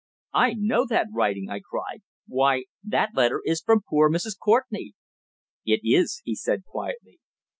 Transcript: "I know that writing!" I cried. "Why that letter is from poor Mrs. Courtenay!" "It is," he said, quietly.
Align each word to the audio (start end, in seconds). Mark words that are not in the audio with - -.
"I 0.33 0.55
know 0.55 0.87
that 0.87 1.09
writing!" 1.13 1.51
I 1.51 1.59
cried. 1.59 2.01
"Why 2.25 2.65
that 2.83 3.11
letter 3.13 3.39
is 3.45 3.61
from 3.61 3.81
poor 3.87 4.09
Mrs. 4.09 4.35
Courtenay!" 4.35 4.93
"It 5.63 5.81
is," 5.83 6.23
he 6.25 6.33
said, 6.33 6.63
quietly. 6.65 7.19